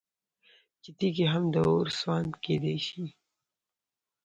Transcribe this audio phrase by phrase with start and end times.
[0.81, 3.03] چې تيږي هم د اور سوند كېدى شي